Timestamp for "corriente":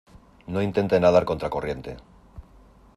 1.57-1.95